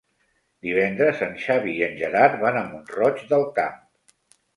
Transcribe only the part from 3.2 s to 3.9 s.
del Camp.